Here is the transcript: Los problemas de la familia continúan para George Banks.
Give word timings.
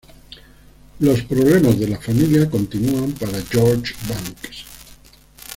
Los 0.97 1.21
problemas 1.21 1.77
de 1.79 1.87
la 1.87 1.99
familia 1.99 2.49
continúan 2.49 3.11
para 3.11 3.39
George 3.43 3.93
Banks. 4.09 4.65